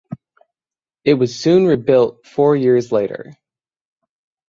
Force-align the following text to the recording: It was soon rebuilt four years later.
It 1.05 1.13
was 1.13 1.37
soon 1.37 1.67
rebuilt 1.67 2.25
four 2.25 2.55
years 2.55 2.91
later. 2.91 3.33